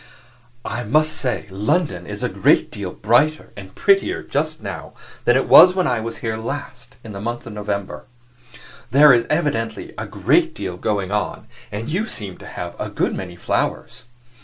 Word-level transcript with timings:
"I 0.65 0.83
must 0.83 1.13
say 1.13 1.45
London 1.51 2.07
is 2.07 2.23
a 2.23 2.27
great 2.27 2.71
deal 2.71 2.89
brighter 2.91 3.51
and 3.55 3.75
prettier 3.75 4.23
just 4.23 4.59
now 4.63 4.93
than 5.25 5.35
it 5.35 5.47
was 5.47 5.75
when 5.75 5.85
I 5.85 5.99
was 5.99 6.17
here 6.25 6.37
last 6.37 6.95
in 7.03 7.11
the 7.11 7.21
month 7.21 7.45
of 7.45 7.53
November. 7.53 8.05
There 8.89 9.13
is 9.13 9.27
evidently 9.29 9.93
a 9.99 10.07
great 10.07 10.55
deal 10.55 10.75
going 10.75 11.11
on, 11.11 11.45
and 11.71 11.87
you 11.87 12.07
seem 12.07 12.39
to 12.39 12.47
have 12.47 12.75
a 12.81 12.89
good 12.89 13.13
many 13.13 13.35
flowers. 13.35 14.05